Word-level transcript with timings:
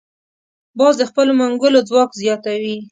باز 0.77 0.93
د 0.97 1.03
خپلو 1.09 1.31
منګولو 1.39 1.79
ځواک 1.89 2.09
زیاتوي 2.21 2.75